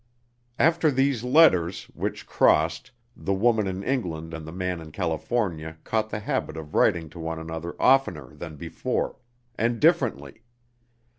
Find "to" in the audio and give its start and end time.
7.11-7.19